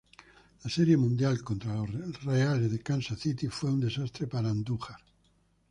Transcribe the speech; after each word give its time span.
La 0.63 0.69
"Serie 0.71 0.97
Mundial" 0.97 1.43
contra 1.43 1.75
los 1.75 2.23
Reales 2.23 2.71
de 2.71 2.79
Kansas 2.81 3.19
City 3.19 3.49
fue 3.49 3.69
un 3.69 3.81
desastre 3.81 4.25
para 4.25 4.49
"Andújar". 4.49 4.97